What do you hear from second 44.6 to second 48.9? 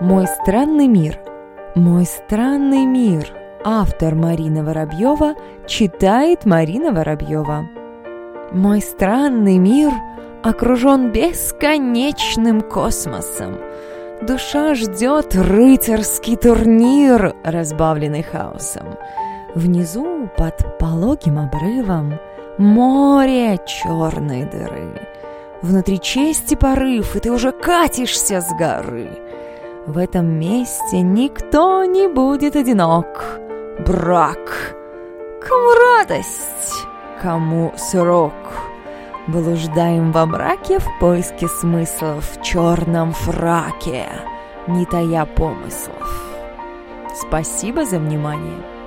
не тая помыслов. Спасибо за внимание.